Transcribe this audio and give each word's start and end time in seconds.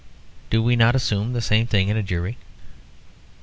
Do 0.49 0.63
we 0.63 0.75
not 0.75 0.95
assume 0.95 1.33
the 1.33 1.41
same 1.41 1.67
thing 1.67 1.89
in 1.89 1.95
a 1.95 2.01
jury?" 2.01 2.39